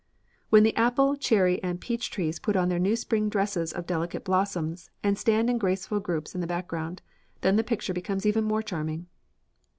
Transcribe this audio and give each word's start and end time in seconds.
When 0.49 0.63
the 0.63 0.75
apple, 0.75 1.15
cherry, 1.15 1.61
and 1.61 1.79
peach 1.79 2.09
trees 2.09 2.39
put 2.39 2.55
on 2.55 2.69
their 2.69 2.79
new 2.79 2.95
spring 2.95 3.29
dresses 3.29 3.71
of 3.71 3.85
delicate 3.85 4.23
blossoms 4.23 4.89
and 5.03 5.15
stand 5.15 5.47
in 5.47 5.59
graceful 5.59 5.99
groups 5.99 6.33
in 6.33 6.41
the 6.41 6.47
background, 6.47 7.03
then 7.41 7.55
the 7.55 7.63
picture 7.63 7.93
becomes 7.93 8.25
even 8.25 8.43
more 8.43 8.63
charming. 8.63 9.05